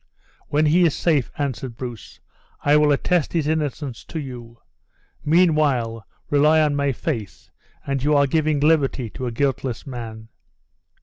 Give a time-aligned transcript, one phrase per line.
[0.47, 2.19] "When he is safe," answered Bruce,
[2.63, 4.57] "I will attest his innocence to you;
[5.23, 7.51] meanwhile, rely on my faith,
[7.85, 10.29] that you are giving liberty to a guiltless man."